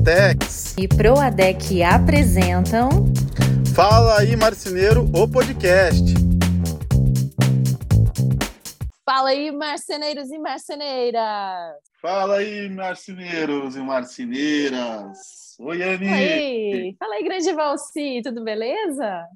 [0.00, 2.88] Duratex e Proadec apresentam
[3.74, 6.02] Fala aí Marceneiro, o podcast.
[9.04, 11.74] Fala aí, marceneiros e marceneiras!
[12.00, 15.18] Fala aí, marceneiros e marceneiras!
[15.60, 16.08] Oi, Anny!
[16.08, 16.96] Oi!
[16.98, 19.26] Fala aí, grande Valci, tudo beleza?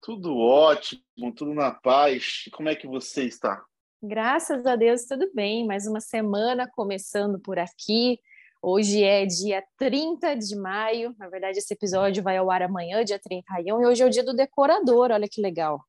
[0.00, 2.44] Tudo ótimo, tudo na paz.
[2.52, 3.64] Como é que você está?
[4.00, 5.66] Graças a Deus, tudo bem.
[5.66, 8.20] Mais uma semana começando por aqui.
[8.66, 11.14] Hoje é dia 30 de maio.
[11.18, 14.24] Na verdade, esse episódio vai ao ar amanhã, dia 31, e hoje é o dia
[14.24, 15.10] do decorador.
[15.10, 15.84] Olha que legal.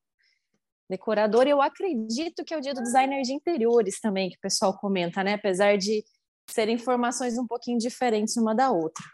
[0.90, 4.78] Decorador, eu acredito que é o dia do designer de interiores também, que o pessoal
[4.78, 5.36] comenta, né?
[5.36, 6.04] Apesar de
[6.52, 9.06] serem informações um pouquinho diferentes uma da outra.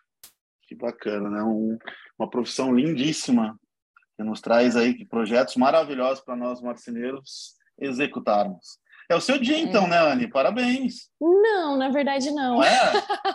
[0.63, 1.43] Que bacana, né?
[1.43, 1.77] Um,
[2.17, 3.59] uma profissão lindíssima
[4.17, 8.79] que nos traz aí projetos maravilhosos para nós marceneiros executarmos.
[9.11, 9.59] É o seu dia, é.
[9.59, 10.25] então, né, Anne?
[10.25, 11.09] Parabéns.
[11.19, 12.55] Não, na verdade, não.
[12.55, 12.93] não é?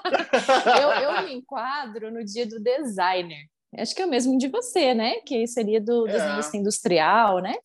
[0.83, 3.47] eu, eu me enquadro no dia do designer.
[3.77, 5.17] Acho que é o mesmo de você, né?
[5.17, 6.13] Que seria do é.
[6.13, 7.57] design industrial, né?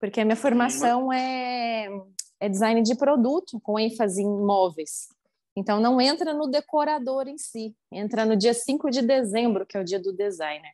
[0.00, 1.88] Porque a minha formação é,
[2.40, 5.06] é design de produto, com ênfase em móveis.
[5.56, 9.80] Então, não entra no decorador em si, entra no dia 5 de dezembro, que é
[9.80, 10.72] o dia do designer.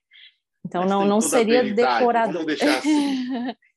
[0.65, 2.33] Então, Mas não, não seria decorador.
[2.33, 3.55] Vamos deixar assim.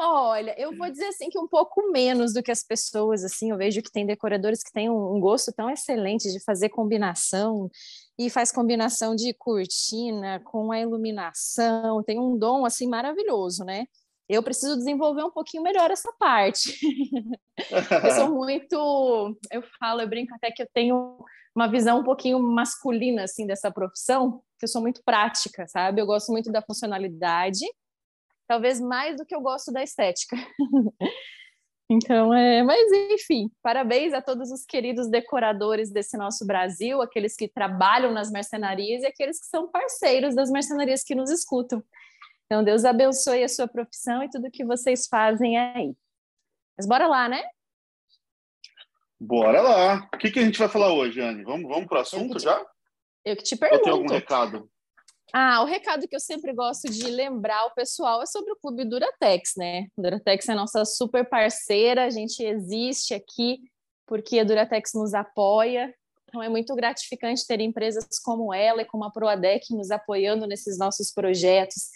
[0.00, 3.56] Olha, eu vou dizer assim que um pouco menos do que as pessoas, assim, eu
[3.56, 7.68] vejo que tem decoradores que têm um, gosto tão excelente de fazer combinação
[8.16, 13.86] e faz combinação de cortina com a iluminação, tem um dom assim maravilhoso, né?
[14.28, 16.78] Eu preciso desenvolver um pouquinho melhor essa parte.
[18.04, 21.18] eu sou muito, eu falo, eu brinco até que eu tenho
[21.56, 26.00] uma visão um pouquinho masculina assim dessa profissão, que eu sou muito prática, sabe?
[26.00, 27.66] Eu gosto muito da funcionalidade
[28.48, 30.36] talvez mais do que eu gosto da estética.
[31.88, 37.46] então, é, mas enfim, parabéns a todos os queridos decoradores desse nosso Brasil, aqueles que
[37.46, 41.84] trabalham nas mercenarias e aqueles que são parceiros das mercenarias que nos escutam.
[42.46, 45.94] Então, Deus abençoe a sua profissão e tudo que vocês fazem aí.
[46.78, 47.44] Mas bora lá, né?
[49.20, 50.08] Bora lá.
[50.14, 51.44] O que, que a gente vai falar hoje, Anne?
[51.44, 52.66] Vamos, vamos para o assunto te, já?
[53.22, 53.80] Eu que te pergunto.
[53.80, 54.70] Ou tem algum recado?
[55.32, 58.84] Ah, o recado que eu sempre gosto de lembrar o pessoal é sobre o Clube
[58.84, 59.86] Duratex, né?
[59.96, 63.60] Duratex é nossa super parceira, a gente existe aqui
[64.06, 65.94] porque a Duratex nos apoia.
[66.24, 70.78] Então é muito gratificante ter empresas como ela e como a Proadec nos apoiando nesses
[70.78, 71.90] nossos projetos,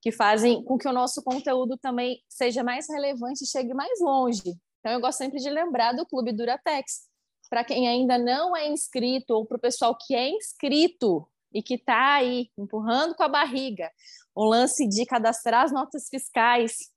[0.00, 4.54] que fazem com que o nosso conteúdo também seja mais relevante e chegue mais longe.
[4.80, 7.08] Então eu gosto sempre de lembrar do Clube Duratex.
[7.48, 11.74] Para quem ainda não é inscrito ou para o pessoal que é inscrito, e que
[11.74, 13.90] está aí empurrando com a barriga
[14.34, 16.90] o lance de cadastrar as notas fiscais.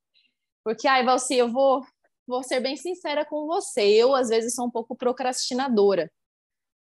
[0.63, 1.85] Porque, ai, Valci, eu vou,
[2.25, 6.11] vou ser bem sincera com você, eu às vezes sou um pouco procrastinadora.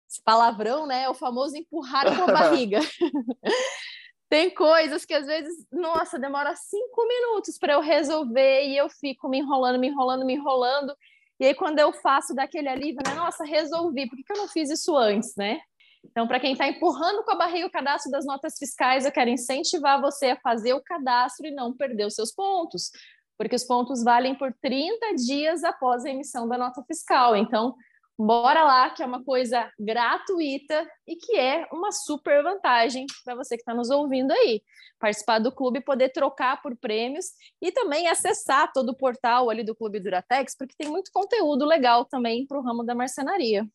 [0.09, 2.80] Esse palavrão, né, é o famoso empurrar com a barriga.
[4.28, 9.28] Tem coisas que às vezes, nossa, demora cinco minutos para eu resolver e eu fico
[9.28, 10.96] me enrolando, me enrolando, me enrolando.
[11.40, 13.13] E aí, quando eu faço daquele alívio, né?
[13.16, 15.62] Nossa, resolvi, por que, que eu não fiz isso antes, né?
[16.04, 19.30] Então, para quem está empurrando com a barriga o cadastro das notas fiscais, eu quero
[19.30, 22.92] incentivar você a fazer o cadastro e não perder os seus pontos,
[23.38, 27.36] porque os pontos valem por 30 dias após a emissão da nota fiscal.
[27.36, 27.76] Então,
[28.18, 33.56] bora lá, que é uma coisa gratuita e que é uma super vantagem para você
[33.56, 34.62] que está nos ouvindo aí.
[35.00, 37.28] Participar do clube, poder trocar por prêmios
[37.62, 42.04] e também acessar todo o portal ali do Clube Duratex, porque tem muito conteúdo legal
[42.04, 43.66] também para o ramo da marcenaria.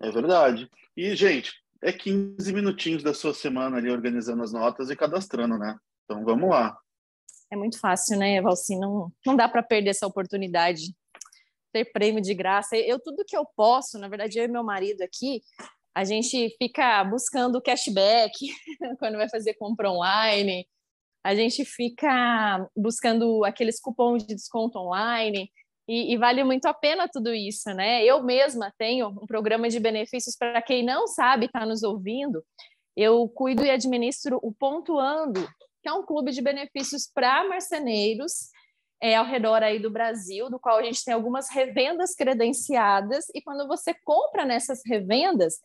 [0.00, 0.70] É verdade.
[1.00, 5.78] E, gente, é 15 minutinhos da sua semana ali organizando as notas e cadastrando, né?
[6.04, 6.76] Então vamos lá.
[7.50, 8.76] É muito fácil, né, Valci?
[8.76, 10.94] Não, não dá para perder essa oportunidade.
[11.72, 12.76] Ter prêmio de graça.
[12.76, 15.40] Eu, tudo que eu posso, na verdade, eu e meu marido aqui,
[15.94, 18.34] a gente fica buscando cashback
[18.98, 20.68] quando vai fazer compra online.
[21.24, 25.50] A gente fica buscando aqueles cupons de desconto online.
[25.90, 28.04] E, e, vale muito a pena tudo isso, né?
[28.04, 32.44] Eu mesma tenho um programa de benefícios para quem não sabe, está nos ouvindo.
[32.96, 35.44] Eu cuido e administro o Pontuando,
[35.82, 38.50] que é um clube de benefícios para marceneiros
[39.02, 43.24] é, ao redor aí do Brasil, do qual a gente tem algumas revendas credenciadas.
[43.34, 45.58] E quando você compra nessas revendas,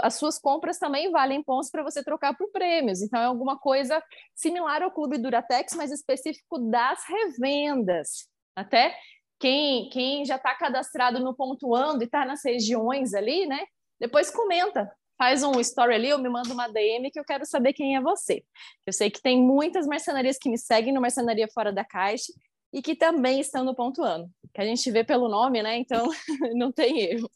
[0.00, 3.02] as suas compras também valem pontos para você trocar por prêmios.
[3.02, 4.00] Então, é alguma coisa
[4.32, 8.28] similar ao Clube Duratex, mas específico das revendas.
[8.54, 8.96] Até
[9.38, 13.60] quem, quem já está cadastrado no Pontuando e está nas regiões ali, né?
[14.00, 17.72] Depois comenta, faz um story ali, ou me manda uma DM que eu quero saber
[17.72, 18.42] quem é você.
[18.86, 22.32] Eu sei que tem muitas mercenarias que me seguem no Mercenaria Fora da Caixa
[22.72, 25.78] e que também estão no Pontuando, que a gente vê pelo nome, né?
[25.78, 26.08] Então
[26.54, 27.30] não tem erro.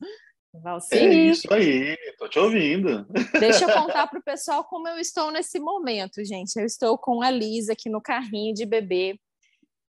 [0.52, 0.96] Valci.
[0.96, 3.06] É isso aí, tô te ouvindo.
[3.38, 6.56] Deixa eu contar para o pessoal como eu estou nesse momento, gente.
[6.56, 9.18] Eu estou com a Lisa aqui no carrinho de bebê.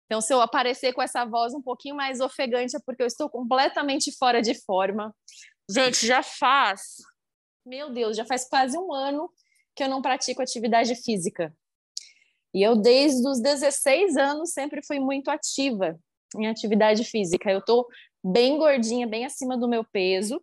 [0.08, 3.30] Então, se eu aparecer com essa voz um pouquinho mais ofegante, é porque eu estou
[3.30, 5.14] completamente fora de forma.
[5.70, 6.82] Gente, já faz,
[7.66, 9.30] meu Deus, já faz quase um ano
[9.76, 11.54] que eu não pratico atividade física.
[12.54, 16.00] E eu, desde os 16 anos, sempre fui muito ativa
[16.38, 17.52] em atividade física.
[17.52, 17.86] Eu estou
[18.24, 20.42] bem gordinha, bem acima do meu peso.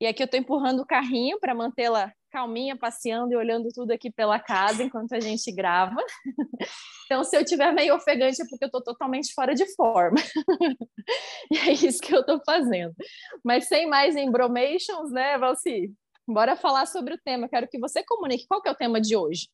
[0.00, 4.10] E aqui eu estou empurrando o carrinho para mantê-la calminha, passeando e olhando tudo aqui
[4.10, 5.96] pela casa enquanto a gente grava.
[7.10, 10.18] Então, se eu tiver meio ofegante, é porque eu estou totalmente fora de forma.
[11.50, 12.94] e é isso que eu estou fazendo.
[13.42, 15.90] Mas sem mais embromations, né, Valci?
[16.26, 17.48] Bora falar sobre o tema.
[17.48, 18.46] Quero que você comunique.
[18.46, 19.48] Qual que é o tema de hoje?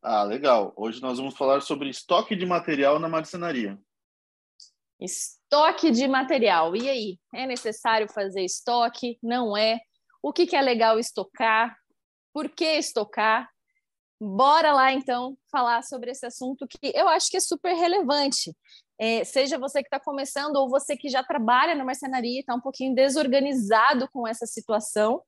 [0.00, 0.72] Ah, legal.
[0.76, 3.76] Hoje nós vamos falar sobre estoque de material na marcenaria.
[5.00, 6.76] Estoque de material.
[6.76, 7.18] E aí?
[7.34, 9.18] É necessário fazer estoque?
[9.20, 9.80] Não é?
[10.22, 11.76] O que, que é legal estocar?
[12.38, 13.50] Por que estocar?
[14.20, 18.56] Bora lá, então, falar sobre esse assunto que eu acho que é super relevante.
[18.96, 22.54] É, seja você que está começando ou você que já trabalha na marcenaria e está
[22.54, 25.20] um pouquinho desorganizado com essa situação,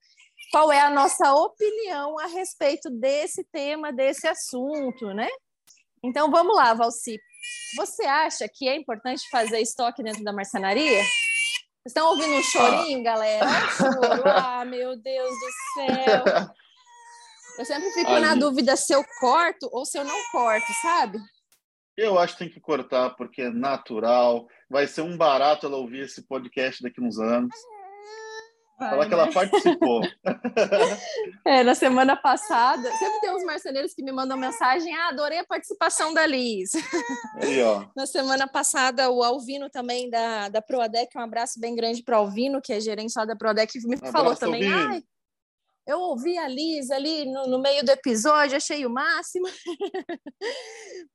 [0.52, 5.26] qual é a nossa opinião a respeito desse tema, desse assunto, né?
[6.04, 7.18] Então vamos lá, Valci.
[7.76, 11.02] Você acha que é importante fazer estoque dentro da marcenaria?
[11.84, 13.02] Estão ouvindo um chorinho, ah.
[13.02, 13.46] galera?
[13.76, 14.22] Choro.
[14.26, 16.24] Ah, meu Deus do céu.
[17.60, 18.22] Eu sempre fico Aí...
[18.22, 21.18] na dúvida se eu corto ou se eu não corto, sabe?
[21.94, 24.46] Eu acho que tem que cortar porque é natural.
[24.70, 27.54] Vai ser um barato ela ouvir esse podcast daqui uns anos.
[28.78, 29.32] Vai, Falar que ela né?
[29.34, 30.00] participou.
[31.44, 35.44] é, na semana passada, sempre tem uns marceneiros que me mandam mensagem: ah, adorei a
[35.44, 36.70] participação da Liz.
[37.42, 37.84] Aí, ó.
[37.94, 42.22] Na semana passada, o Alvino também da, da Proadec, um abraço bem grande para o
[42.22, 45.02] Alvino, que é gerente lá da Proadec, me um falou também: ai,
[45.90, 49.46] eu ouvi a Liz ali no, no, meio do episódio, achei o máximo.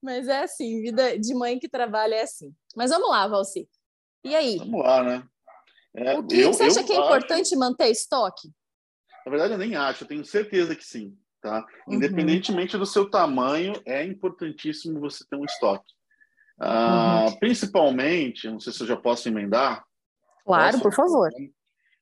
[0.02, 2.54] Mas é assim, vida de mãe que trabalha é assim.
[2.76, 3.68] Mas vamos lá, Valci.
[4.24, 4.58] E aí?
[4.58, 5.24] Vamos lá, né?
[5.96, 7.06] É, o que eu, você acha que é acho...
[7.06, 8.50] importante manter estoque?
[9.26, 11.18] Na verdade, eu nem acho, eu tenho certeza que sim.
[11.42, 11.64] Tá?
[11.88, 11.96] Uhum.
[11.96, 15.94] Independentemente do seu tamanho, é importantíssimo você ter um estoque.
[16.60, 17.40] Ah, uhum.
[17.40, 19.86] Principalmente, não sei se eu já posso emendar.
[20.44, 20.84] Claro, posso?
[20.84, 21.30] por favor.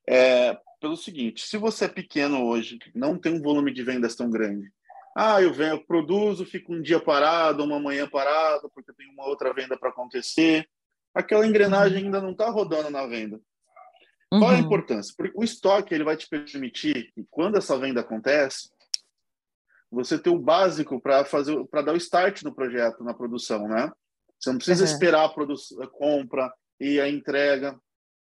[0.08, 4.30] É, pelo seguinte: se você é pequeno hoje, não tem um volume de vendas tão
[4.30, 4.70] grande.
[5.16, 9.26] Ah, eu venho, eu produzo, fico um dia parado, uma manhã parado, porque tem uma
[9.26, 10.68] outra venda para acontecer.
[11.16, 12.06] Aquela engrenagem uhum.
[12.06, 13.40] ainda não está rodando na venda.
[14.32, 14.40] Uhum.
[14.40, 15.14] Qual é a importância?
[15.16, 18.70] Porque o estoque ele vai te permitir que quando essa venda acontece,
[19.90, 23.90] você ter o básico para fazer, para dar o start no projeto, na produção, né?
[24.38, 24.92] Você não precisa uhum.
[24.92, 27.80] esperar a, produção, a compra e a entrega.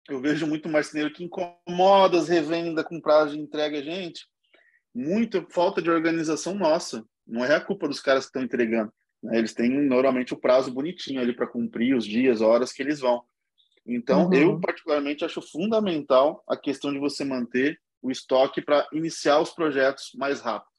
[0.08, 4.26] Eu vejo muito marceneiro que incomoda as revendas com prazo de entrega, gente.
[4.94, 7.04] Muita falta de organização nossa.
[7.26, 8.92] Não é a culpa dos caras que estão entregando.
[9.22, 9.38] Né?
[9.38, 13.24] Eles têm normalmente o prazo bonitinho ali para cumprir os dias, horas que eles vão.
[13.84, 14.34] Então, uhum.
[14.34, 20.12] eu particularmente acho fundamental a questão de você manter o estoque para iniciar os projetos
[20.14, 20.70] mais rápido.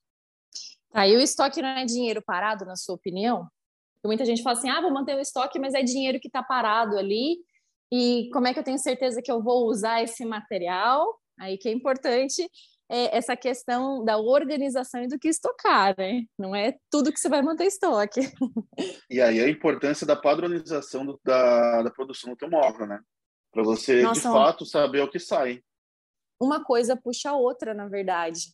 [0.92, 3.48] Tá, e o estoque não é dinheiro parado, na sua opinião?
[3.96, 6.44] Porque muita gente fala assim, ah, vou manter o estoque, mas é dinheiro que está
[6.44, 7.38] parado ali,
[7.92, 11.18] e como é que eu tenho certeza que eu vou usar esse material?
[11.40, 12.50] Aí que é importante
[12.90, 16.24] é essa questão da organização e do que estocar, né?
[16.40, 18.22] Não é tudo que você vai manter estoque.
[19.10, 23.00] E aí a importância da padronização do, da, da produção do teu móvel, né?
[23.52, 25.62] Para você, Nossa, de fato, saber o que sai.
[26.40, 28.54] Uma coisa puxa a outra, na verdade.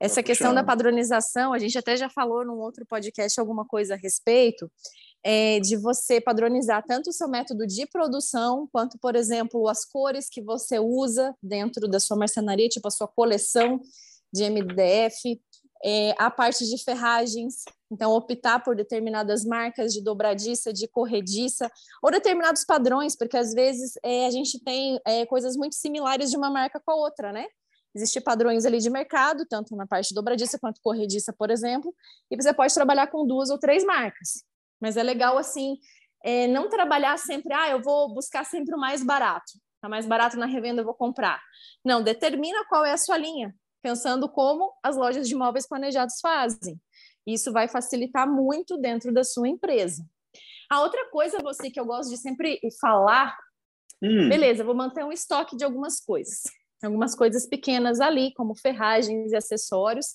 [0.00, 3.96] Essa questão da padronização, a gente até já falou num outro podcast alguma coisa a
[3.96, 4.68] respeito,
[5.24, 10.28] é, de você padronizar tanto o seu método de produção, quanto, por exemplo, as cores
[10.28, 13.80] que você usa dentro da sua marcenaria, tipo a sua coleção
[14.32, 15.40] de MDF,
[15.84, 21.70] é, a parte de ferragens, então optar por determinadas marcas de dobradiça, de corrediça,
[22.02, 26.36] ou determinados padrões, porque às vezes é, a gente tem é, coisas muito similares de
[26.36, 27.46] uma marca com a outra, né?
[27.94, 31.94] Existem padrões ali de mercado, tanto na parte dobradiça quanto corrediça, por exemplo,
[32.30, 34.44] e você pode trabalhar com duas ou três marcas.
[34.82, 35.78] Mas é legal, assim,
[36.24, 39.52] é, não trabalhar sempre, ah, eu vou buscar sempre o mais barato.
[39.80, 41.40] Tá mais barato na revenda, eu vou comprar.
[41.84, 46.80] Não, determina qual é a sua linha, pensando como as lojas de móveis planejados fazem.
[47.24, 50.04] Isso vai facilitar muito dentro da sua empresa.
[50.68, 53.36] A outra coisa, você que eu gosto de sempre falar,
[54.02, 54.28] hum.
[54.28, 56.42] beleza, vou manter um estoque de algumas coisas.
[56.82, 60.06] Algumas coisas pequenas ali, como ferragens e acessórios,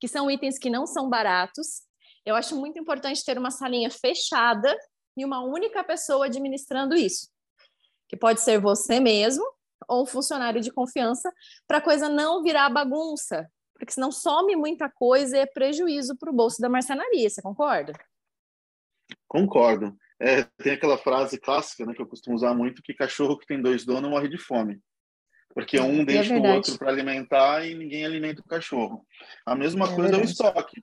[0.00, 1.85] que são itens que não são baratos,
[2.26, 4.76] eu acho muito importante ter uma salinha fechada
[5.16, 7.30] e uma única pessoa administrando isso,
[8.08, 9.44] que pode ser você mesmo
[9.88, 11.32] ou um funcionário de confiança
[11.68, 16.30] para a coisa não virar bagunça, porque senão some muita coisa e é prejuízo para
[16.30, 17.92] o bolso da marcenaria, você concorda?
[19.28, 19.96] Concordo.
[20.18, 23.62] É, tem aquela frase clássica né, que eu costumo usar muito, que cachorro que tem
[23.62, 24.80] dois donos morre de fome.
[25.54, 29.06] Porque um é deixa é o outro para alimentar e ninguém alimenta o cachorro.
[29.44, 30.82] A mesma é coisa é o estoque.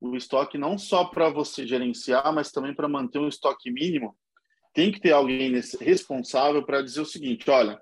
[0.00, 4.16] O estoque não só para você gerenciar, mas também para manter um estoque mínimo.
[4.72, 7.80] Tem que ter alguém responsável para dizer o seguinte, olha,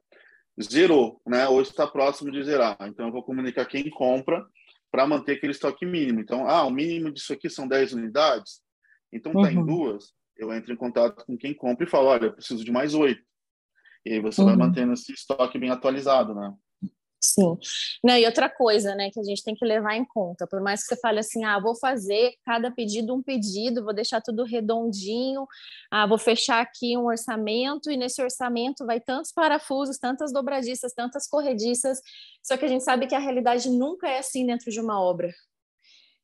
[0.62, 1.46] zerou, né?
[1.48, 2.76] Ou está próximo de zerar.
[2.82, 4.44] Então eu vou comunicar quem compra
[4.90, 6.20] para manter aquele estoque mínimo.
[6.20, 8.62] Então, ah, o mínimo disso aqui são 10 unidades.
[9.12, 9.50] Então tá uhum.
[9.50, 12.70] em duas, eu entro em contato com quem compra e falo, olha, eu preciso de
[12.70, 13.22] mais oito.
[14.04, 14.46] E aí você uhum.
[14.46, 16.52] vai mantendo esse estoque bem atualizado, né?
[17.20, 17.56] Sim.
[18.04, 20.88] E outra coisa, né, que a gente tem que levar em conta, por mais que
[20.88, 25.46] você fale assim, ah, vou fazer cada pedido um pedido, vou deixar tudo redondinho,
[25.90, 31.26] ah, vou fechar aqui um orçamento, e nesse orçamento vai tantos parafusos, tantas dobradiças, tantas
[31.26, 31.98] corrediças,
[32.42, 35.32] só que a gente sabe que a realidade nunca é assim dentro de uma obra.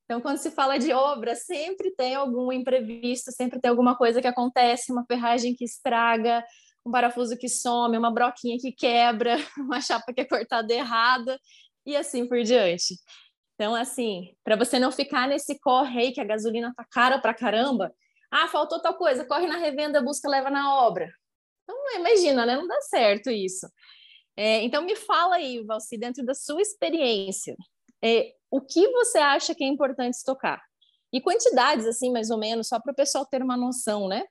[0.04, 4.26] Então, quando se fala de obra, sempre tem algum imprevisto, sempre tem alguma coisa que
[4.26, 6.44] acontece, uma ferragem que estraga,
[6.84, 11.38] um parafuso que some, uma broquinha que quebra, uma chapa que é cortada errada
[11.86, 12.94] e assim por diante.
[13.54, 17.34] Então, assim, para você não ficar nesse corre aí que a gasolina tá cara pra
[17.34, 17.94] caramba,
[18.30, 21.08] ah, faltou tal coisa, corre na revenda, busca, leva na obra.
[21.62, 22.56] Então, imagina, né?
[22.56, 23.68] Não dá certo isso.
[24.36, 27.54] É, então, me fala aí, Valci, dentro da sua experiência,
[28.02, 30.62] é, o que você acha que é importante estocar?
[31.12, 34.24] E quantidades, assim, mais ou menos, só para o pessoal ter uma noção, né?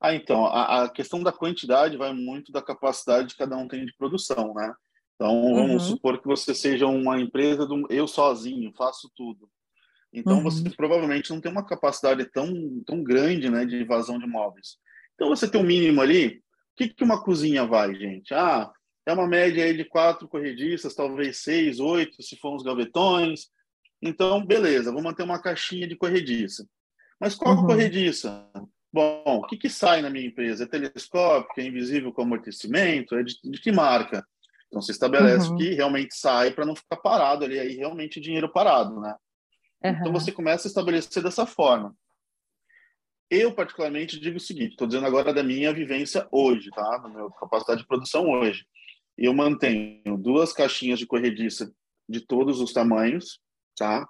[0.00, 3.84] Ah, então, a, a, questão da quantidade vai muito da capacidade que cada um tem
[3.84, 4.72] de produção, né?
[5.14, 5.90] Então, vamos uhum.
[5.90, 9.48] supor que você seja uma empresa do eu sozinho, faço tudo.
[10.12, 10.42] Então, uhum.
[10.42, 14.76] você provavelmente não tem uma capacidade tão, tão grande, né, de invasão de móveis.
[15.14, 16.38] Então, você tem um mínimo ali.
[16.38, 18.34] O que, que uma cozinha vai, gente?
[18.34, 18.70] Ah,
[19.06, 23.48] é uma média aí de quatro corrediças, talvez seis, oito, se for uns gavetões.
[24.02, 26.66] Então, beleza, vou manter uma caixinha de corrediça.
[27.20, 27.66] Mas qual uhum.
[27.66, 28.48] corrediça?
[28.94, 30.62] Bom, o que, que sai na minha empresa?
[30.62, 33.16] É telescópico, é invisível com amortecimento?
[33.16, 34.24] É de, de que marca?
[34.68, 35.56] Então, você estabelece uhum.
[35.56, 39.16] que realmente sai para não ficar parado ali, aí realmente dinheiro parado, né?
[39.82, 39.90] Uhum.
[39.90, 41.92] Então, você começa a estabelecer dessa forma.
[43.28, 46.98] Eu, particularmente, digo o seguinte, estou dizendo agora da minha vivência hoje, tá?
[46.98, 48.64] Da minha capacidade de produção hoje.
[49.18, 51.74] Eu mantenho duas caixinhas de corrediça
[52.08, 53.40] de todos os tamanhos,
[53.76, 54.06] tá?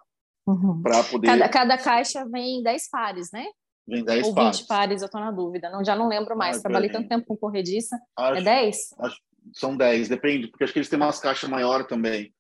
[0.46, 0.82] Uhum.
[0.82, 1.26] Para poder...
[1.26, 3.46] Cada, cada caixa vem 10 pares, né?
[3.86, 5.02] Vem 10 Ou 20 pares.
[5.02, 5.70] eu estou na dúvida.
[5.70, 6.56] Não, já não lembro mais.
[6.56, 7.98] Ah, Trabalhei tanto tempo com corrediça.
[8.16, 8.94] Acho, é 10?
[8.98, 9.20] Acho,
[9.52, 12.32] são 10, depende, porque acho que eles têm umas caixas maiores também.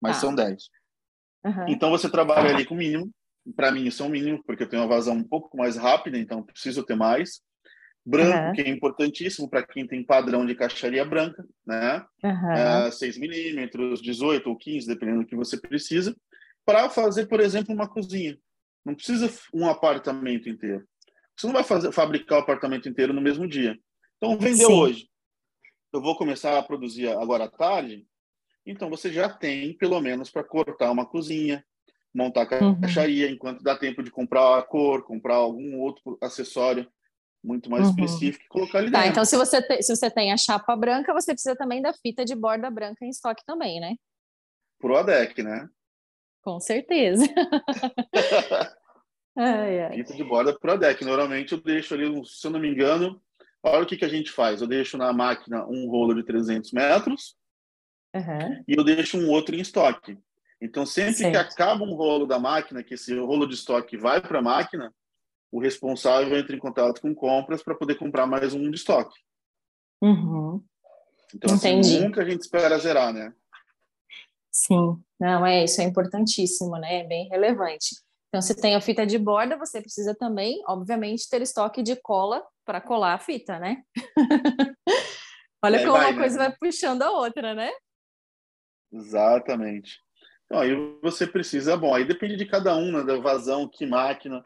[0.00, 0.22] Mas tá.
[0.22, 0.64] são 10.
[1.44, 1.68] Uhum.
[1.68, 3.10] Então você trabalha ali com mínimo.
[3.56, 6.16] Para mim, isso é um mínimo, porque eu tenho uma vazão um pouco mais rápida,
[6.18, 7.40] então preciso ter mais.
[8.04, 8.52] Branco, uhum.
[8.52, 12.04] que é importantíssimo para quem tem padrão de caixaria branca, né?
[12.22, 12.52] Uhum.
[12.52, 16.14] É, 6 milímetros, 18 ou 15, dependendo do que você precisa,
[16.64, 18.36] para fazer, por exemplo, uma cozinha.
[18.84, 20.86] Não precisa um apartamento inteiro.
[21.36, 23.78] Você não vai fazer, fabricar o apartamento inteiro no mesmo dia.
[24.16, 24.74] Então, vendeu Sim.
[24.74, 25.08] hoje.
[25.92, 28.06] Eu vou começar a produzir agora à tarde.
[28.64, 31.64] Então, você já tem, pelo menos, para cortar uma cozinha,
[32.14, 32.80] montar a uhum.
[32.80, 33.32] caixaria, uhum.
[33.32, 36.88] enquanto dá tempo de comprar a cor, comprar algum outro acessório
[37.42, 37.90] muito mais uhum.
[37.90, 39.12] específico e colocar ali tá, dentro.
[39.12, 42.24] Então, se você, te, se você tem a chapa branca, você precisa também da fita
[42.24, 43.96] de borda branca em estoque também, né?
[44.78, 45.68] Pro ADEC, né?
[46.42, 47.24] Com certeza.
[49.36, 50.02] ai, ai.
[50.02, 51.04] De borda pro ADEC.
[51.04, 53.22] Normalmente eu deixo ali, se eu não me engano,
[53.62, 54.60] olha o que, que a gente faz.
[54.60, 57.36] Eu deixo na máquina um rolo de 300 metros
[58.14, 58.64] uhum.
[58.66, 60.18] e eu deixo um outro em estoque.
[60.60, 61.32] Então, sempre certo.
[61.32, 64.94] que acaba um rolo da máquina, que esse rolo de estoque vai para a máquina,
[65.50, 69.18] o responsável entra em contato com compras para poder comprar mais um de estoque.
[70.00, 70.62] Uhum.
[71.34, 73.32] Então, assim, nunca a gente espera zerar, né?
[74.52, 76.96] Sim, não, é isso, é importantíssimo, né?
[76.96, 77.94] É bem relevante.
[78.26, 82.44] Então, se tem a fita de borda, você precisa também, obviamente, ter estoque de cola
[82.64, 83.84] para colar a fita, né?
[85.64, 86.18] Olha é, como vai, uma né?
[86.18, 87.70] coisa vai puxando a outra, né?
[88.92, 90.00] Exatamente.
[90.46, 94.44] Então, aí você precisa, bom, aí depende de cada um, né, da vazão, que máquina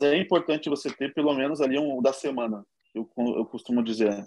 [0.00, 3.06] é importante você ter pelo menos ali um da semana, eu,
[3.36, 4.26] eu costumo dizer.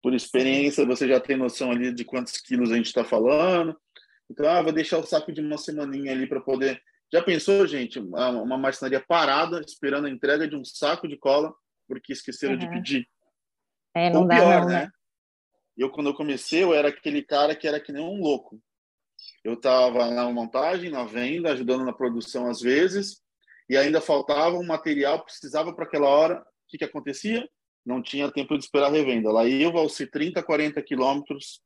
[0.00, 3.76] Por experiência, você já tem noção ali de quantos quilos a gente está falando.
[4.30, 6.80] Então, ah, vou deixar o saco de uma semaninha ali para poder.
[7.12, 11.54] Já pensou, gente, uma marcenaria parada esperando a entrega de um saco de cola
[11.86, 12.58] porque esqueceram uhum.
[12.58, 13.08] de pedir?
[13.94, 14.84] É, não Ou dá pior, não, né?
[14.84, 14.90] né?
[15.76, 18.60] Eu, quando eu comecei, eu era aquele cara que era que nem um louco.
[19.42, 23.22] Eu estava na montagem, na venda, ajudando na produção às vezes,
[23.68, 26.40] e ainda faltava um material, precisava para aquela hora.
[26.40, 27.46] O que, que acontecia?
[27.84, 29.30] não tinha tempo de esperar a revenda.
[29.30, 31.60] Lá ia o 30, 40 quilômetros,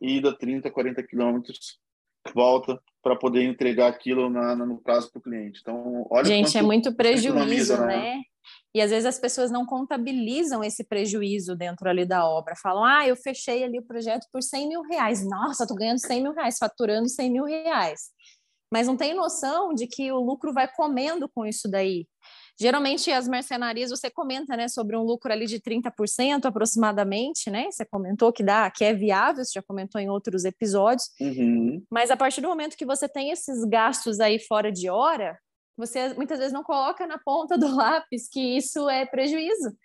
[0.00, 1.78] ida 30, 40 quilômetros,
[2.34, 5.60] volta para poder entregar aquilo na, no prazo para o cliente.
[5.60, 7.86] Então, olha Gente, é muito prejuízo, né?
[7.86, 8.22] né?
[8.74, 12.54] E às vezes as pessoas não contabilizam esse prejuízo dentro ali da obra.
[12.60, 15.24] Falam, ah, eu fechei ali o projeto por 100 mil reais.
[15.24, 18.10] Nossa, estou ganhando 100 mil reais, faturando 100 mil reais.
[18.72, 22.06] Mas não tem noção de que o lucro vai comendo com isso daí.
[22.58, 27.70] Geralmente as mercenarias você comenta, né, sobre um lucro ali de 30% aproximadamente, né?
[27.70, 31.10] Você comentou que dá, que é viável, você já comentou em outros episódios.
[31.20, 31.84] Uhum.
[31.90, 35.38] Mas a partir do momento que você tem esses gastos aí fora de hora,
[35.76, 39.76] você muitas vezes não coloca na ponta do lápis que isso é prejuízo,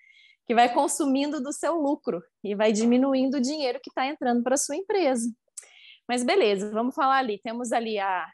[0.47, 4.55] que vai consumindo do seu lucro e vai diminuindo o dinheiro que está entrando para
[4.55, 5.29] sua empresa.
[6.07, 7.39] Mas beleza, vamos falar ali.
[7.43, 8.25] Temos ali a,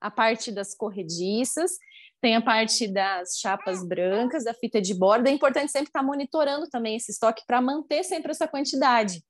[0.00, 1.72] a parte das corrediças,
[2.20, 5.28] tem a parte das chapas brancas, da fita de borda.
[5.28, 9.22] É importante sempre estar monitorando também esse estoque para manter sempre essa quantidade.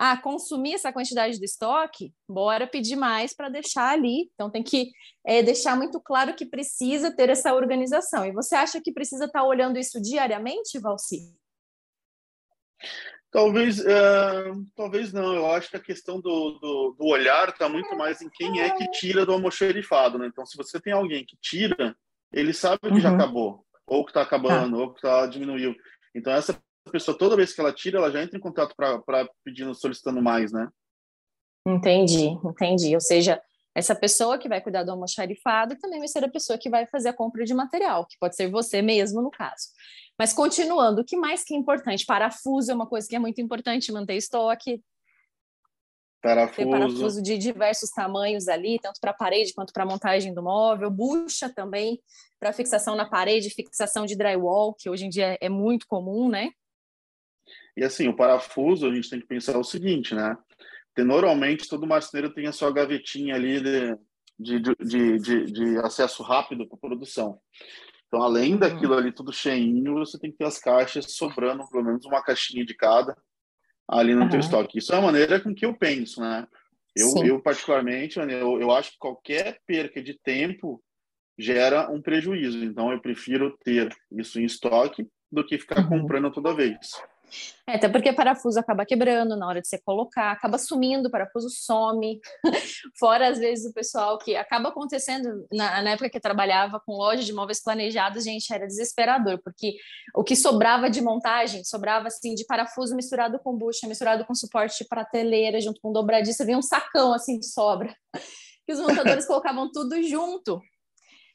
[0.00, 4.30] Ah, consumir essa quantidade do estoque, bora pedir mais para deixar ali.
[4.34, 4.92] Então tem que
[5.26, 8.24] é, deixar muito claro que precisa ter essa organização.
[8.24, 11.34] E você acha que precisa estar olhando isso diariamente, Valci?
[13.30, 15.34] Talvez, é, talvez não.
[15.34, 18.70] Eu acho que a questão do, do, do olhar está muito mais em quem é
[18.70, 20.18] que tira do almoxerifado.
[20.18, 20.26] Né?
[20.26, 21.94] Então, se você tem alguém que tira,
[22.32, 23.00] ele sabe que uhum.
[23.00, 24.82] já acabou, ou que está acabando, tá.
[24.82, 25.74] ou que está diminuiu.
[26.14, 26.58] Então, essa
[26.90, 30.50] pessoa, toda vez que ela tira, ela já entra em contato para pedindo, solicitando mais,
[30.50, 30.68] né?
[31.66, 32.94] Entendi, entendi.
[32.94, 33.40] Ou seja,
[33.74, 37.10] essa pessoa que vai cuidar do almoxarifado também vai ser a pessoa que vai fazer
[37.10, 39.68] a compra de material, que pode ser você mesmo no caso.
[40.18, 42.04] Mas continuando, o que mais que é importante?
[42.04, 44.82] Parafuso é uma coisa que é muito importante, manter estoque,
[46.20, 46.56] Parafuso.
[46.56, 50.42] Tem parafuso de diversos tamanhos ali, tanto para a parede quanto para a montagem do
[50.42, 50.90] móvel.
[50.90, 52.02] Bucha também
[52.40, 56.50] para fixação na parede, fixação de drywall, que hoje em dia é muito comum, né?
[57.76, 60.36] E assim, o parafuso, a gente tem que pensar o seguinte, né?
[60.98, 63.96] normalmente, todo marceneiro tem a sua gavetinha ali de,
[64.36, 67.38] de, de, de, de acesso rápido para produção.
[68.08, 68.58] Então, além uhum.
[68.58, 72.64] daquilo ali tudo cheinho, você tem que ter as caixas sobrando, pelo menos uma caixinha
[72.64, 73.16] de cada,
[73.86, 74.28] ali no uhum.
[74.30, 74.78] teu estoque.
[74.78, 76.46] Isso é a maneira com que eu penso, né?
[76.96, 80.82] Eu, eu particularmente, eu, eu acho que qualquer perca de tempo
[81.38, 82.64] gera um prejuízo.
[82.64, 86.00] Então, eu prefiro ter isso em estoque do que ficar uhum.
[86.00, 86.78] comprando toda vez.
[87.66, 91.48] É, até porque parafuso acaba quebrando na hora de você colocar, acaba sumindo, o parafuso
[91.50, 92.20] some.
[92.98, 96.92] Fora, às vezes, o pessoal que acaba acontecendo, na, na, época que eu trabalhava com
[96.92, 99.76] loja de móveis planejados, gente, era desesperador, porque
[100.14, 104.78] o que sobrava de montagem, sobrava assim de parafuso misturado com bucha, misturado com suporte
[104.78, 107.94] de prateleira, junto com dobradiça, vinha um sacão assim de sobra.
[108.66, 110.60] Que os montadores colocavam tudo junto.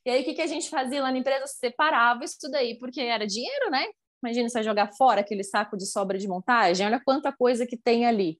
[0.06, 1.48] E aí, o que, que a gente fazia lá na empresa?
[1.48, 3.88] Separava isso daí, porque era dinheiro, né?
[4.24, 8.06] Imagina você jogar fora aquele saco de sobra de montagem, olha quanta coisa que tem
[8.06, 8.40] ali.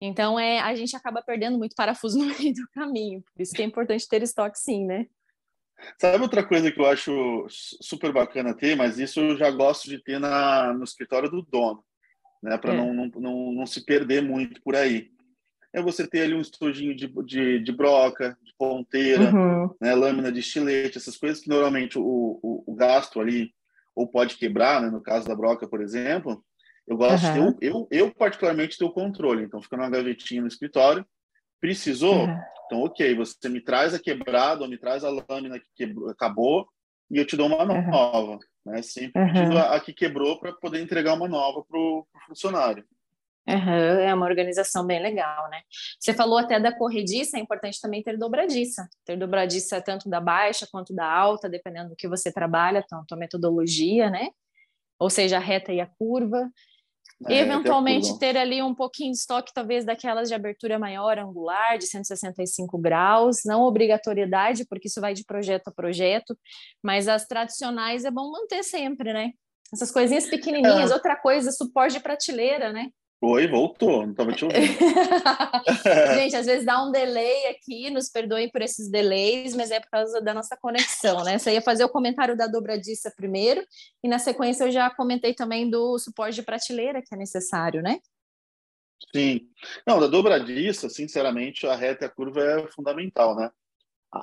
[0.00, 3.22] Então, é, a gente acaba perdendo muito parafuso no meio do caminho.
[3.22, 5.06] Por isso que é importante ter estoque, sim, né?
[6.00, 10.02] Sabe outra coisa que eu acho super bacana ter, mas isso eu já gosto de
[10.02, 11.84] ter na, no escritório do dono,
[12.42, 12.56] né?
[12.56, 12.76] Para é.
[12.76, 15.10] não, não, não, não, se perder muito por aí.
[15.72, 19.70] É você ter ali um estojinho de, de, de broca, de ponteira, uhum.
[19.78, 19.94] né?
[19.94, 23.54] lâmina de estilete, essas coisas que normalmente o, o, o gasto ali
[23.96, 24.90] ou pode quebrar, né?
[24.90, 26.44] no caso da broca, por exemplo,
[26.86, 27.50] eu gosto uhum.
[27.50, 29.42] de ter, eu, eu particularmente ter o controle.
[29.42, 31.04] Então, fica numa gavetinha no escritório.
[31.60, 32.26] Precisou?
[32.26, 32.38] Uhum.
[32.66, 36.68] Então, ok, você me traz a quebrada, ou me traz a lâmina que quebrou, acabou,
[37.10, 38.32] e eu te dou uma nova.
[38.32, 38.38] Uhum.
[38.66, 38.82] Né?
[38.82, 42.84] Sempre pedindo a, a que quebrou para poder entregar uma nova para o funcionário.
[43.48, 45.60] Uhum, é uma organização bem legal, né?
[46.00, 48.88] Você falou até da corrediça, é importante também ter dobradiça.
[49.04, 53.16] Ter dobradiça tanto da baixa quanto da alta, dependendo do que você trabalha, tanto a
[53.16, 54.30] metodologia, né?
[54.98, 56.50] Ou seja, a reta e a curva.
[57.28, 61.86] É, Eventualmente ter ali um pouquinho de estoque, talvez daquelas de abertura maior, angular, de
[61.86, 63.38] 165 graus.
[63.44, 66.36] Não obrigatoriedade, porque isso vai de projeto a projeto,
[66.82, 69.30] mas as tradicionais é bom manter sempre, né?
[69.72, 70.90] Essas coisinhas pequenininhas.
[70.90, 70.94] É.
[70.94, 72.90] Outra coisa, suporte de prateleira, né?
[73.18, 74.60] Oi, voltou, não estava te ouvindo.
[76.14, 79.88] Gente, às vezes dá um delay aqui, nos perdoem por esses delays, mas é por
[79.88, 81.38] causa da nossa conexão, né?
[81.38, 83.64] Você ia fazer o comentário da dobradiça primeiro,
[84.04, 88.00] e na sequência eu já comentei também do suporte de prateleira que é necessário, né?
[89.14, 89.48] Sim.
[89.86, 93.50] Não, da dobradiça, sinceramente, a reta e a curva é fundamental, né?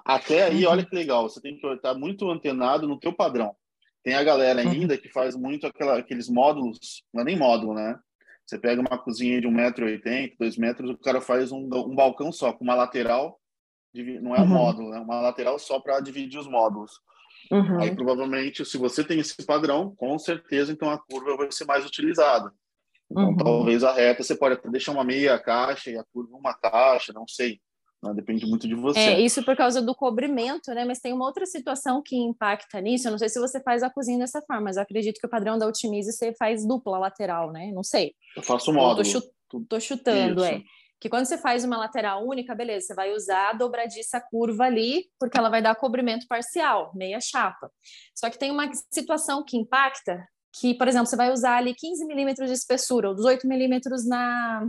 [0.06, 0.72] Até aí, uhum.
[0.72, 3.56] olha que legal, você tem que estar muito antenado no teu padrão.
[4.04, 4.70] Tem a galera uhum.
[4.70, 5.00] ainda uhum.
[5.00, 7.98] que faz muito aquela, aqueles módulos, não é nem módulo, né?
[8.46, 12.52] Você pega uma cozinha de 1,80m, 2 metros, o cara faz um, um balcão só,
[12.52, 13.40] com uma lateral,
[14.22, 14.50] não é um uhum.
[14.50, 16.92] módulo, é uma lateral só para dividir os módulos.
[17.52, 17.80] Uhum.
[17.80, 21.86] Aí provavelmente, se você tem esse padrão, com certeza, então a curva vai ser mais
[21.86, 22.52] utilizada.
[23.10, 23.38] Então, uhum.
[23.38, 27.14] talvez a reta você pode até deixar uma meia caixa e a curva uma caixa,
[27.14, 27.62] não sei.
[28.04, 28.14] Né?
[28.14, 29.00] Depende muito de você.
[29.00, 30.86] É, isso por causa do cobrimento, né?
[30.86, 33.08] Mas tem uma outra situação que impacta nisso.
[33.08, 35.30] Eu não sei se você faz a cozinha dessa forma, mas eu acredito que o
[35.30, 37.72] padrão da Otimize você faz dupla lateral, né?
[37.74, 38.14] Não sei.
[38.36, 39.08] Eu faço módulo.
[39.08, 40.54] Eu tô, tô chutando, isso.
[40.54, 40.62] é
[41.04, 45.10] que quando você faz uma lateral única, beleza, você vai usar a dobradiça curva ali,
[45.20, 47.70] porque ela vai dar cobrimento parcial, meia chapa.
[48.16, 52.06] Só que tem uma situação que impacta, que, por exemplo, você vai usar ali 15
[52.06, 54.66] milímetros de espessura, ou 18 milímetros na,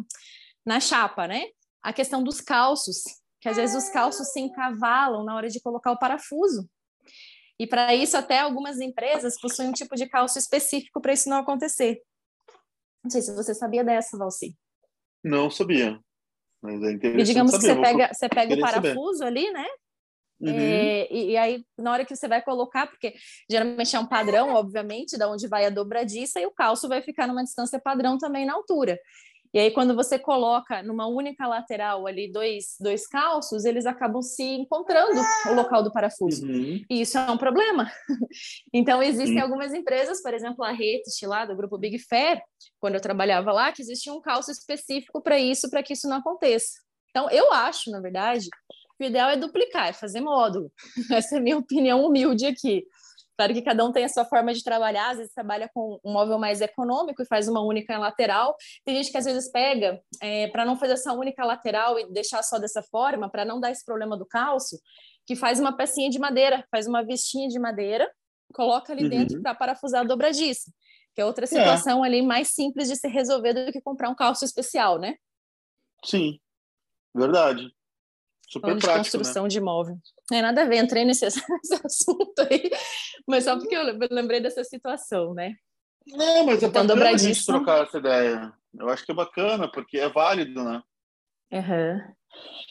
[0.66, 1.44] na chapa, né?
[1.80, 3.04] A questão dos calços,
[3.44, 6.66] que às vezes os calços se encavalam na hora de colocar o parafuso.
[7.60, 11.36] E para isso, até algumas empresas possuem um tipo de calço específico para isso não
[11.36, 12.00] acontecer.
[13.04, 14.56] Não sei se você sabia dessa, Valci.
[15.22, 16.00] Não sabia.
[16.62, 17.66] Mas é interessante e digamos saber.
[17.66, 19.38] que você pega, você pega o parafuso saber.
[19.38, 19.66] ali, né?
[20.40, 20.48] Uhum.
[20.48, 23.12] É, e, e, aí, na hora que você vai colocar, porque
[23.50, 27.26] geralmente é um padrão, obviamente, da onde vai a dobradiça, e o calço vai ficar
[27.26, 28.98] numa distância padrão também na altura.
[29.54, 34.42] E aí, quando você coloca numa única lateral ali dois, dois calços, eles acabam se
[34.42, 36.44] encontrando o local do parafuso.
[36.44, 36.82] Uhum.
[36.90, 37.88] E isso é um problema.
[38.74, 39.44] então, existem uhum.
[39.44, 42.42] algumas empresas, por exemplo, a Retest lá do grupo Big Fair,
[42.80, 46.16] quando eu trabalhava lá, que existia um calço específico para isso, para que isso não
[46.16, 46.72] aconteça.
[47.10, 48.48] Então, eu acho, na verdade,
[48.98, 50.72] que o ideal é duplicar, é fazer módulo.
[51.12, 52.84] Essa é a minha opinião humilde aqui.
[53.36, 56.12] Claro que cada um tem a sua forma de trabalhar, às vezes trabalha com um
[56.12, 58.56] móvel mais econômico e faz uma única lateral.
[58.84, 62.42] Tem gente que às vezes pega, é, para não fazer essa única lateral e deixar
[62.42, 64.78] só dessa forma, para não dar esse problema do calço,
[65.26, 68.08] que faz uma pecinha de madeira, faz uma vestinha de madeira,
[68.52, 69.10] coloca ali uhum.
[69.10, 70.70] dentro para parafusar a dobradiça,
[71.14, 71.48] que é outra é.
[71.48, 72.08] situação é.
[72.08, 75.16] ali mais simples de se resolver do que comprar um calço especial, né?
[76.04, 76.38] Sim,
[77.14, 77.74] verdade.
[78.54, 79.18] Super Falando prático, de né?
[79.18, 79.48] construção né?
[79.48, 79.98] de imóvel.
[80.32, 82.70] É nada a ver, entrei nesse, nesse, assunto aí,
[83.26, 85.54] mas só porque eu lembrei dessa situação, né?
[86.06, 88.52] Não, mas é então, bacana a gente trocar essa ideia.
[88.78, 90.82] Eu acho que é bacana, porque é válido, né?
[91.52, 92.14] Uhum.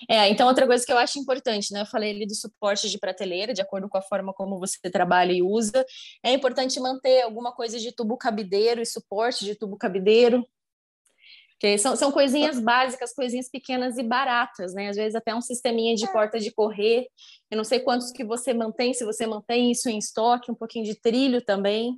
[0.10, 1.82] É, então outra coisa que eu acho importante, né?
[1.82, 5.34] Eu falei ali do suporte de prateleira, de acordo com a forma como você trabalha
[5.34, 5.86] e usa.
[6.24, 10.46] É importante manter alguma coisa de tubo cabideiro e suporte de tubo cabideiro,
[11.64, 14.90] que são, são coisinhas básicas, coisinhas pequenas e baratas, né?
[14.90, 17.08] Às vezes até um sisteminha de porta de correr.
[17.50, 20.84] Eu não sei quantos que você mantém, se você mantém isso em estoque, um pouquinho
[20.84, 21.98] de trilho também.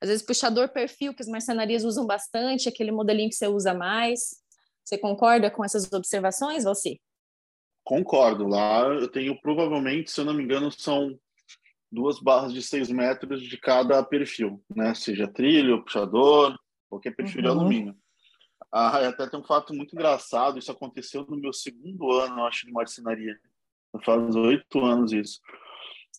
[0.00, 4.40] Às vezes puxador perfil, que as marcenarias usam bastante, aquele modelinho que você usa mais.
[4.84, 6.96] Você concorda com essas observações, você?
[7.82, 8.46] Concordo.
[8.46, 11.18] Lá eu tenho provavelmente, se eu não me engano, são
[11.90, 14.94] duas barras de seis metros de cada perfil, né?
[14.94, 16.56] Seja trilho, puxador,
[16.88, 17.42] qualquer perfil uhum.
[17.42, 18.03] de alumínio.
[18.76, 20.58] Ah, até tem um fato muito engraçado.
[20.58, 23.38] Isso aconteceu no meu segundo ano, eu acho, de marcenaria.
[24.04, 25.38] Faz oito anos isso.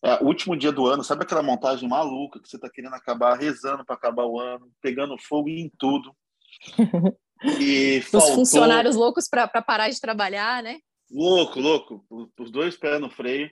[0.02, 3.84] É, último dia do ano, sabe aquela montagem maluca que você está querendo acabar, rezando
[3.84, 6.16] para acabar o ano, pegando fogo em tudo.
[7.60, 8.34] E Os faltou...
[8.34, 10.80] funcionários loucos para parar de trabalhar, né?
[11.12, 12.06] Louco, louco.
[12.40, 13.52] Os dois pés no freio.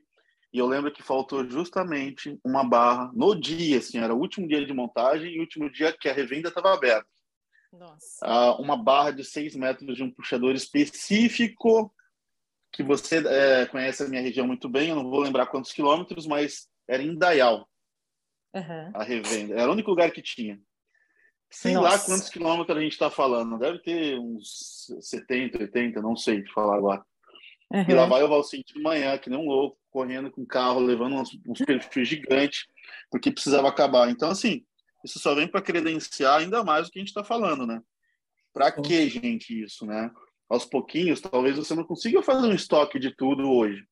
[0.54, 4.66] E eu lembro que faltou justamente uma barra no dia, assim, era o último dia
[4.66, 7.06] de montagem e o último dia que a revenda estava aberta.
[8.24, 11.94] Uh, uma barra de 6 metros de um puxador específico,
[12.72, 16.26] que você é, conhece a minha região muito bem, eu não vou lembrar quantos quilômetros,
[16.26, 17.70] mas era em Dayal,
[18.54, 18.92] uhum.
[18.94, 19.56] a revenda.
[19.56, 20.60] Era o único lugar que tinha.
[21.50, 21.90] Sei Nossa.
[21.90, 26.52] lá quantos quilômetros a gente está falando, deve ter uns 70, 80, não sei te
[26.52, 27.06] falar agora.
[27.72, 27.86] Uhum.
[27.88, 30.80] E lá vai o Valcinte de manhã, que nem um louco, correndo com o carro,
[30.80, 32.66] levando uns, uns perfis gigantes,
[33.12, 34.10] porque precisava acabar.
[34.10, 34.66] Então, assim,
[35.04, 37.82] isso só vem para credenciar ainda mais o que a gente está falando, né?
[38.54, 40.12] Para que, gente, isso, né?
[40.50, 43.84] Aos pouquinhos, talvez você não consiga fazer um estoque de tudo hoje.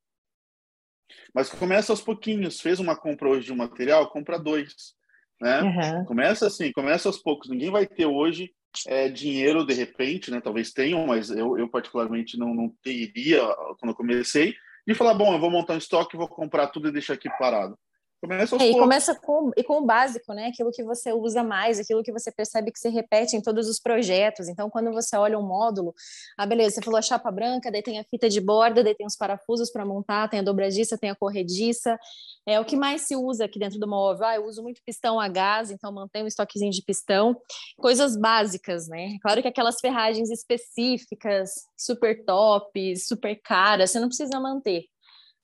[1.33, 2.61] Mas começa aos pouquinhos.
[2.61, 4.93] Fez uma compra hoje de um material, compra dois.
[5.39, 5.61] Né?
[5.61, 6.05] Uhum.
[6.05, 7.49] Começa assim, começa aos poucos.
[7.49, 8.53] Ninguém vai ter hoje
[8.87, 10.39] é, dinheiro de repente, né?
[10.39, 13.41] Talvez tenham, mas eu, eu particularmente não, não teria
[13.79, 14.55] quando eu comecei,
[14.87, 17.77] de falar, bom, eu vou montar um estoque, vou comprar tudo e deixar aqui parado.
[18.21, 20.47] Começa é, e começa com, e com o básico, né?
[20.47, 23.79] Aquilo que você usa mais, aquilo que você percebe que se repete em todos os
[23.79, 24.47] projetos.
[24.47, 25.91] Então, quando você olha um módulo,
[26.37, 29.07] ah, beleza, você falou a chapa branca, daí tem a fita de borda, daí tem
[29.07, 31.97] os parafusos para montar, tem a dobradiça, tem a corrediça.
[32.45, 34.27] É o que mais se usa aqui dentro do móvel.
[34.27, 37.35] Ah, eu uso muito pistão a gás, então mantenho um estoquezinho de pistão.
[37.75, 39.17] Coisas básicas, né?
[39.23, 44.90] Claro que aquelas ferragens específicas, super top, super caras, você não precisa manter.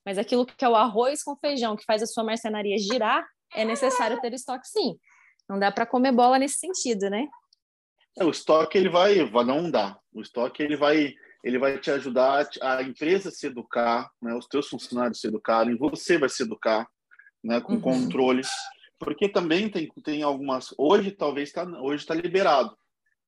[0.08, 3.66] Mas aquilo que é o arroz com feijão, que faz a sua marcenaria girar, é
[3.66, 4.98] necessário ter estoque sim.
[5.50, 7.28] Não dá para comer bola nesse sentido, né?
[8.18, 10.00] É, o estoque ele vai, vai não dá.
[10.14, 14.34] O estoque ele vai, ele vai te ajudar a empresa se educar, né?
[14.34, 16.88] Os teus funcionários se educarem, você vai se educar,
[17.44, 17.82] né, com uhum.
[17.82, 18.48] controles,
[18.98, 20.74] porque também tem, tem algumas.
[20.78, 22.78] Hoje talvez está hoje está liberado,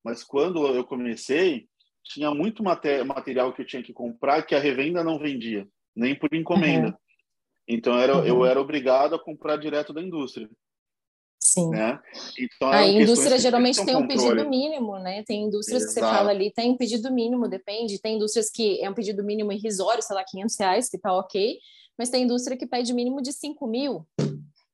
[0.02, 1.68] mas quando eu comecei
[2.02, 6.32] tinha muito material que eu tinha que comprar que a revenda não vendia, nem por
[6.34, 6.88] encomenda.
[6.88, 6.94] Uhum.
[7.68, 8.24] Então era, uhum.
[8.24, 10.48] eu era obrigado a comprar direto da indústria.
[11.42, 11.70] Sim.
[11.70, 11.98] Né?
[12.38, 15.24] Então, a indústria geralmente tem um pedido mínimo, né?
[15.24, 15.94] Tem indústrias Exato.
[15.94, 17.98] que você fala ali, tem um pedido mínimo, depende.
[17.98, 21.58] Tem indústrias que é um pedido mínimo irrisório, sei lá, 500 reais, que tá ok.
[21.98, 24.06] Mas tem indústria que pede mínimo de 5 mil.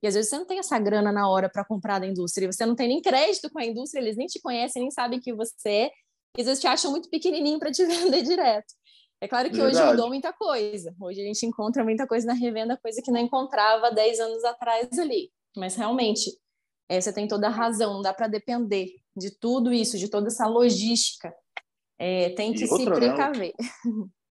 [0.02, 2.66] E às vezes você não tem essa grana na hora para comprar da indústria, você
[2.66, 5.68] não tem nem crédito com a indústria, eles nem te conhecem, nem sabem que você
[5.68, 5.90] é,
[6.36, 8.74] e às vezes te acham muito pequenininho para te vender direto.
[9.20, 9.78] É claro que Verdade.
[9.78, 10.94] hoje mudou muita coisa.
[11.00, 14.98] Hoje a gente encontra muita coisa na revenda, coisa que não encontrava 10 anos atrás
[14.98, 15.30] ali.
[15.56, 16.30] Mas realmente,
[16.88, 20.26] é, você tem toda a razão, não dá para depender de tudo isso, de toda
[20.26, 21.34] essa logística.
[21.98, 23.54] É, tem que se precaver.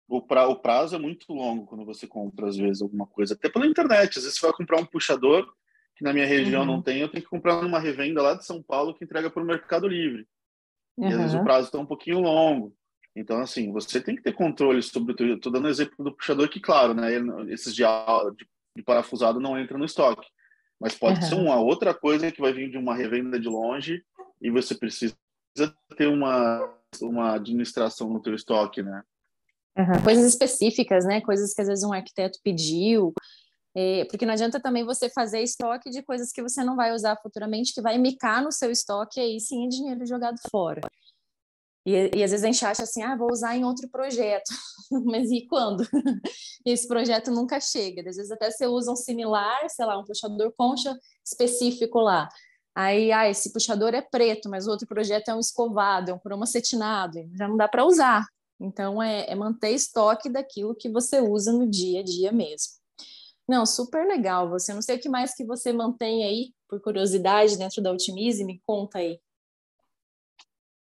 [0.07, 3.49] o, pra, o prazo é muito longo quando você compra, às vezes, alguma coisa, até
[3.49, 4.19] pela internet.
[4.19, 5.51] Às vezes você vai comprar um puxador,
[5.95, 6.67] que na minha região uhum.
[6.67, 9.41] não tem, eu tenho que comprar numa revenda lá de São Paulo que entrega para
[9.41, 10.27] o Mercado Livre.
[10.95, 11.09] Uhum.
[11.09, 12.75] E às vezes o prazo está um pouquinho longo.
[13.15, 16.59] Então, assim, você tem que ter controle sobre o Estou dando exemplo do puxador que,
[16.59, 17.11] claro, né,
[17.47, 20.27] esses de, de, de parafusado não entram no estoque.
[20.79, 21.29] Mas pode uhum.
[21.29, 24.03] ser uma outra coisa que vai vir de uma revenda de longe
[24.41, 25.15] e você precisa
[25.95, 29.01] ter uma, uma administração no teu estoque, né?
[29.77, 30.03] Uhum.
[30.03, 31.21] Coisas específicas, né?
[31.21, 33.13] Coisas que às vezes um arquiteto pediu.
[33.77, 37.17] É, porque não adianta também você fazer estoque de coisas que você não vai usar
[37.21, 40.81] futuramente, que vai micar no seu estoque, e aí sim é dinheiro jogado fora.
[41.85, 44.51] E, e às vezes a gente acha assim, ah, vou usar em outro projeto.
[45.05, 45.83] Mas e quando?
[46.65, 48.09] esse projeto nunca chega.
[48.09, 52.27] Às vezes até você usa um similar, sei lá, um puxador concha específico lá.
[52.73, 56.19] Aí, ah, esse puxador é preto, mas o outro projeto é um escovado, é um
[56.19, 58.25] cromacetinado, já não dá para usar.
[58.59, 62.73] Então, é, é, manter estoque daquilo que você usa no dia a dia mesmo.
[63.47, 64.49] Não, super legal.
[64.49, 68.43] Você não sei o que mais que você mantém aí, por curiosidade, dentro da Otimize,
[68.43, 69.19] me conta aí.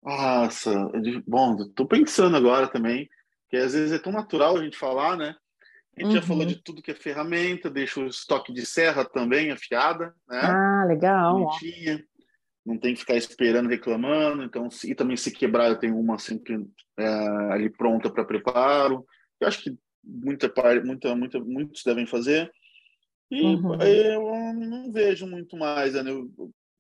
[0.03, 0.91] Nossa,
[1.27, 3.09] bom, tô pensando agora também,
[3.49, 5.37] que às vezes é tão natural a gente falar, né?
[5.97, 6.21] A gente uhum.
[6.21, 6.49] já falou uhum.
[6.49, 10.41] de tudo que é ferramenta, deixa o estoque de serra também afiada, né?
[10.43, 11.39] Ah, legal.
[11.39, 12.03] Bonitinha.
[12.65, 14.43] Não tem que ficar esperando, reclamando.
[14.43, 17.07] Então, e também se quebrar, eu tenho uma sempre é,
[17.53, 19.05] ali pronta para preparo.
[19.39, 20.51] Eu acho que muita,
[20.83, 22.51] muita, muita, muitos devem fazer.
[23.31, 23.75] E uhum.
[23.83, 26.11] eu não vejo muito mais, né?
[26.11, 26.31] Eu,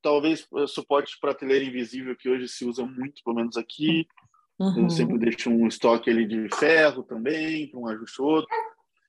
[0.03, 4.07] talvez suporte de prateleira invisível que hoje se usa muito, pelo menos aqui.
[4.59, 4.85] Uhum.
[4.85, 8.51] Eu sempre deixo um estoque ali de ferro também, para um ajuste outro.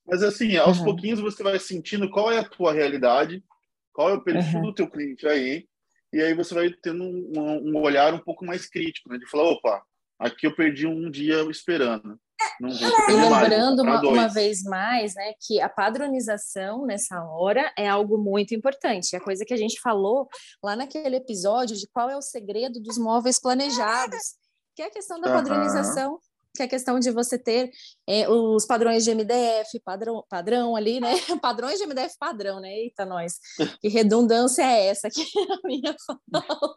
[0.06, 0.86] Mas assim, aos uhum.
[0.86, 3.44] pouquinhos você vai sentindo qual é a tua realidade,
[3.92, 4.66] qual é o perfil uhum.
[4.66, 5.66] do teu cliente aí,
[6.14, 9.18] e aí você vai tendo um, um, olhar um pouco mais crítico, né?
[9.18, 9.82] De falar, opa,
[10.20, 12.20] aqui eu perdi um dia esperando.
[12.62, 18.54] E lembrando uma, uma, vez mais, né, que a padronização nessa hora é algo muito
[18.54, 19.16] importante.
[19.16, 20.28] É a coisa que a gente falou
[20.64, 24.36] lá naquele episódio de qual é o segredo dos móveis planejados,
[24.76, 26.20] que é a questão da padronização
[26.56, 27.72] que é a questão de você ter
[28.08, 31.14] é, os padrões de MDF, padrão, padrão ali, né?
[31.42, 32.70] Padrões de MDF padrão, né?
[32.70, 33.40] Eita, nós,
[33.82, 36.76] que redundância é essa que a minha fala?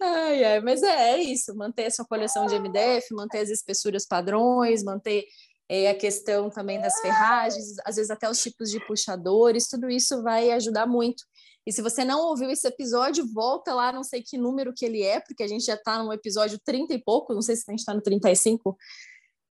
[0.00, 4.06] Ai, ai, mas é, é isso, manter a sua coleção de MDF, manter as espessuras
[4.06, 5.24] padrões, manter
[5.68, 10.22] é, a questão também das ferragens, às vezes até os tipos de puxadores, tudo isso
[10.22, 11.24] vai ajudar muito.
[11.66, 15.02] E se você não ouviu esse episódio, volta lá, não sei que número que ele
[15.02, 17.70] é, porque a gente já está no episódio 30 e pouco, não sei se a
[17.70, 18.76] gente está no 35,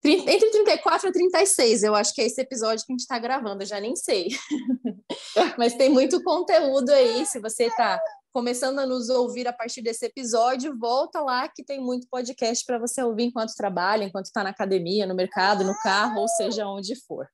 [0.03, 3.19] 30, entre 34 e 36, eu acho que é esse episódio que a gente está
[3.19, 4.29] gravando, eu já nem sei.
[5.57, 8.01] Mas tem muito conteúdo aí, se você está
[8.33, 12.79] começando a nos ouvir a partir desse episódio, volta lá que tem muito podcast para
[12.79, 16.95] você ouvir enquanto trabalha, enquanto está na academia, no mercado, no carro, ou seja, onde
[17.07, 17.29] for.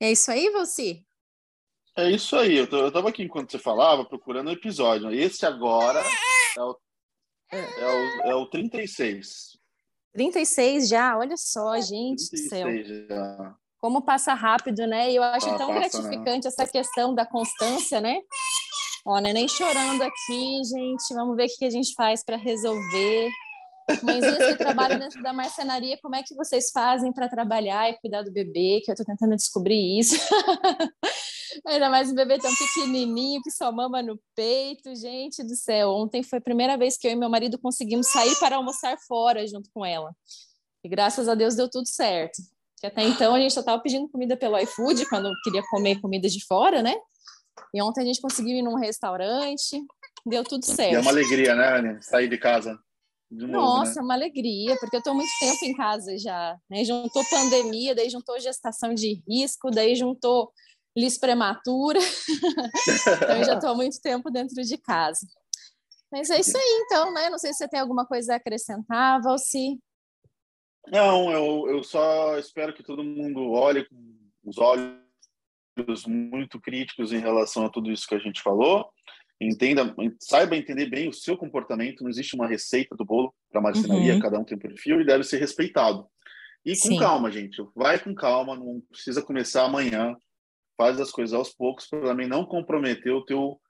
[0.00, 1.00] É isso aí, você?
[1.96, 2.56] É isso aí.
[2.56, 5.12] Eu, eu tava aqui enquanto você falava, procurando o episódio.
[5.12, 6.02] Esse agora
[6.56, 6.76] é o,
[7.52, 9.58] é o, é o 36.
[10.12, 11.16] 36 já?
[11.16, 12.68] Olha só, gente do céu.
[12.84, 13.54] Já.
[13.78, 15.10] Como passa rápido, né?
[15.10, 18.20] E eu acho ah, tão passa, gratificante essa questão da constância, né?
[19.06, 21.14] Ó, neném chorando aqui, gente.
[21.14, 23.30] Vamos ver o que a gente faz para resolver.
[24.02, 28.22] Mãezinhas que trabalham dentro da marcenaria, como é que vocês fazem para trabalhar e cuidar
[28.22, 28.80] do bebê?
[28.82, 30.16] Que eu estou tentando descobrir isso.
[31.66, 34.96] Ainda mais um bebê tão pequenininho que só mama no peito.
[34.96, 38.34] Gente do céu, ontem foi a primeira vez que eu e meu marido conseguimos sair
[38.36, 40.16] para almoçar fora junto com ela.
[40.82, 42.42] E graças a Deus deu tudo certo.
[42.80, 46.26] Que até então a gente só estava pedindo comida pelo iFood quando queria comer comida
[46.26, 46.94] de fora, né?
[47.72, 49.82] E ontem a gente conseguiu ir num restaurante,
[50.26, 50.92] deu tudo certo.
[50.92, 52.02] E é uma alegria, né, Anne?
[52.02, 52.78] Sair de casa.
[53.30, 54.00] De novo, Nossa, né?
[54.00, 56.56] é uma alegria, porque eu estou muito tempo em casa já.
[56.70, 56.84] Né?
[56.84, 60.52] Juntou pandemia, daí juntou gestação de risco, daí juntou
[60.96, 61.98] lis prematura,
[63.16, 65.26] então eu já estou há muito tempo dentro de casa.
[66.12, 67.28] Mas é isso aí, então, né?
[67.28, 69.80] Não sei se você tem alguma coisa a acrescentar, Valci.
[70.86, 73.96] Não, eu, eu só espero que todo mundo olhe com
[74.44, 75.03] os olhos
[76.06, 78.88] muito críticos em relação a tudo isso que a gente falou.
[79.40, 82.02] Entenda, saiba entender bem o seu comportamento.
[82.02, 84.20] Não existe uma receita do bolo para marcenaria, uhum.
[84.20, 86.06] cada um tem um perfil e deve ser respeitado.
[86.64, 86.98] E com Sim.
[86.98, 87.62] calma, gente.
[87.74, 90.16] Vai com calma, não precisa começar amanhã.
[90.76, 93.60] Faz as coisas aos poucos para também não comprometer o teu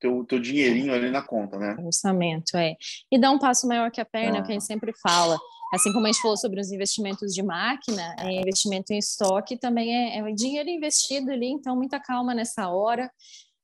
[0.00, 1.76] teu, teu dinheirinho ali na conta, né?
[1.78, 2.74] Orçamento, é.
[3.12, 4.42] E dá um passo maior que a perna, ah.
[4.42, 5.38] que a gente sempre fala.
[5.72, 9.94] Assim como a gente falou sobre os investimentos de máquina, é investimento em estoque também
[9.94, 13.10] é, é dinheiro investido ali, então muita calma nessa hora.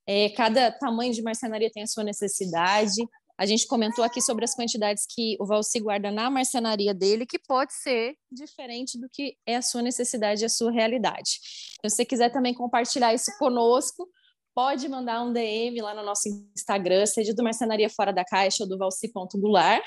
[0.06, 3.02] É, cada tamanho de marcenaria tem a sua necessidade.
[3.36, 7.38] A gente comentou aqui sobre as quantidades que o Valci guarda na marcenaria dele, que
[7.38, 11.40] pode ser diferente do que é a sua necessidade e a sua realidade.
[11.78, 14.08] Então, se você quiser também compartilhar isso conosco,
[14.56, 18.68] pode mandar um DM lá no nosso Instagram, seja do Marcenaria Fora da Caixa ou
[18.68, 19.82] do Valci.gular.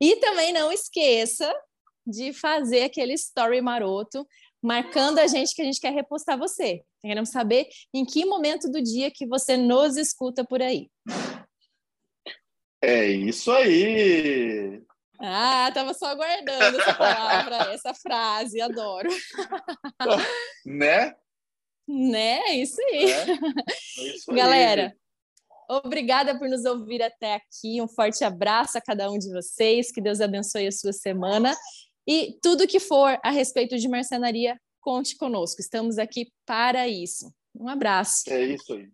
[0.00, 1.54] E também não esqueça
[2.06, 4.26] de fazer aquele story maroto,
[4.62, 6.82] marcando a gente que a gente quer repostar você.
[7.02, 10.88] Queremos saber em que momento do dia que você nos escuta por aí.
[12.82, 14.82] É isso aí!
[15.20, 19.10] Ah, tava só aguardando essa palavra, essa frase, adoro.
[20.64, 21.14] né?
[21.86, 22.40] Né?
[22.40, 23.10] É isso aí.
[23.10, 23.34] É, é
[24.16, 25.76] isso Galera, aí.
[25.78, 27.80] obrigada por nos ouvir até aqui.
[27.80, 29.92] Um forte abraço a cada um de vocês.
[29.92, 31.54] Que Deus abençoe a sua semana.
[32.06, 35.60] E tudo que for a respeito de marcenaria, conte conosco.
[35.60, 37.32] Estamos aqui para isso.
[37.54, 38.24] Um abraço.
[38.28, 38.88] É isso aí.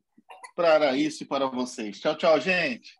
[0.54, 1.98] Para isso e para vocês.
[1.98, 2.99] Tchau, tchau, gente.